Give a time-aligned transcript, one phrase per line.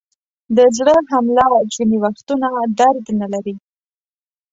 [0.55, 2.47] د زړه حمله ځینې وختونه
[2.79, 3.55] درد نلري.